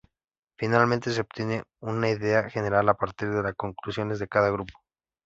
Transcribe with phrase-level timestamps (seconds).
[0.57, 4.73] Finalmente se obtiene una idea general a partir de las conclusiones de cada grupo.